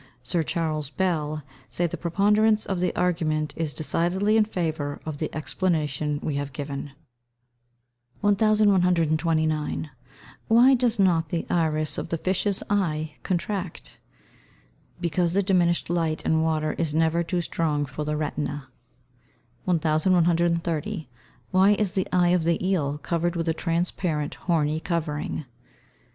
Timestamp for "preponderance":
1.95-2.65